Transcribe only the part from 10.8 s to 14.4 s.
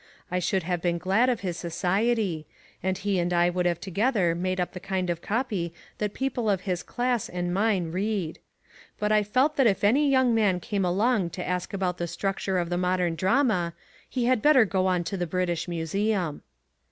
along to ask about the structure of the modern drama, he